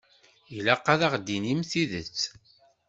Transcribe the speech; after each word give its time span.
Ilaq 0.55 0.85
ad 0.93 1.01
aɣ-d-tinimt 1.07 1.69
tidet. 1.71 2.19